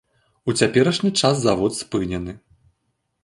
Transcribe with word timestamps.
У 0.51 0.53
цяперашні 0.61 1.11
час 1.21 1.35
завод 1.43 1.77
спынены. 1.81 2.33